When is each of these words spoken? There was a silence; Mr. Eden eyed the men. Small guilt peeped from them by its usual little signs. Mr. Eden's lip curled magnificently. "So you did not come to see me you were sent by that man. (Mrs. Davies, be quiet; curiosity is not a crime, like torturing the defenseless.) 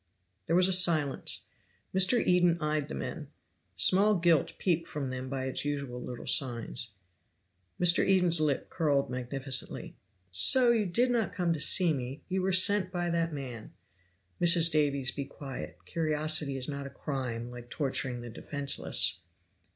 There 0.47 0.55
was 0.55 0.67
a 0.67 0.73
silence; 0.73 1.45
Mr. 1.95 2.25
Eden 2.25 2.57
eyed 2.59 2.87
the 2.87 2.95
men. 2.95 3.27
Small 3.75 4.15
guilt 4.15 4.53
peeped 4.57 4.87
from 4.87 5.11
them 5.11 5.29
by 5.29 5.45
its 5.45 5.63
usual 5.63 6.01
little 6.01 6.25
signs. 6.25 6.95
Mr. 7.79 8.03
Eden's 8.03 8.41
lip 8.41 8.67
curled 8.67 9.11
magnificently. 9.11 9.95
"So 10.31 10.71
you 10.71 10.87
did 10.87 11.11
not 11.11 11.33
come 11.33 11.53
to 11.53 11.59
see 11.59 11.93
me 11.93 12.23
you 12.29 12.41
were 12.41 12.51
sent 12.51 12.91
by 12.91 13.11
that 13.11 13.31
man. 13.31 13.73
(Mrs. 14.41 14.71
Davies, 14.71 15.11
be 15.11 15.23
quiet; 15.25 15.77
curiosity 15.85 16.57
is 16.57 16.67
not 16.67 16.87
a 16.87 16.89
crime, 16.89 17.51
like 17.51 17.69
torturing 17.69 18.21
the 18.21 18.29
defenseless.) 18.31 19.19